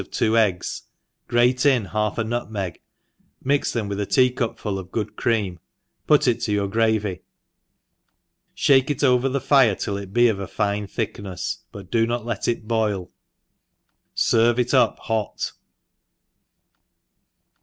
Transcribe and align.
587 0.01 0.07
of 0.07 0.17
two 0.17 0.35
eggs, 0.39 0.81
grate 1.27 1.63
in 1.63 1.85
half 1.85 2.17
ia 2.17 2.25
nutmeg, 2.25 2.81
mix 3.43 3.71
them 3.71 3.87
with 3.87 3.99
a 3.99 4.05
tea 4.07 4.31
cupful' 4.31 4.79
of 4.79 4.91
good 4.91 5.15
cream, 5.15 5.59
put 6.07 6.27
it 6.27 6.41
to 6.41 6.51
your 6.51 6.67
gravy, 6.67 7.21
(hake 8.55 8.89
it 8.89 9.03
over 9.03 9.29
the 9.29 9.39
fire 9.39 9.75
till 9.75 9.97
it 9.97 10.11
be 10.11 10.27
of 10.27 10.39
a 10.39 10.47
fine 10.47 10.87
thicknefs, 10.87 11.57
hot 11.71 11.91
do 11.91 12.07
not 12.07 12.23
letnt 12.25 12.63
boil.; 12.67 13.11
ferve 14.15 14.57
it 14.57 14.73
up 14.73 14.97
hot. 14.97 15.51